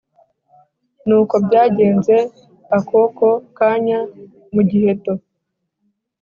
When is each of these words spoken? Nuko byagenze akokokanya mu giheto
Nuko 1.07 1.35
byagenze 1.45 2.15
akokokanya 2.77 3.99
mu 4.53 4.61
giheto 4.69 5.13